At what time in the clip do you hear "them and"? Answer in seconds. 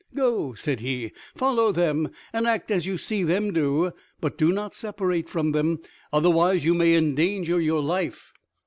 1.71-2.47